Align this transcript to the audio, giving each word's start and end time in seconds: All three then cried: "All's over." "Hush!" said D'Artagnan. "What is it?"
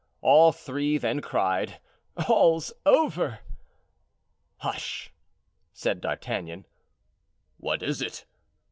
All 0.21 0.51
three 0.51 0.97
then 0.97 1.19
cried: 1.21 1.79
"All's 2.27 2.73
over." 2.87 3.41
"Hush!" 4.57 5.13
said 5.73 6.01
D'Artagnan. 6.01 6.65
"What 7.57 7.83
is 7.83 8.01
it?" 8.01 8.25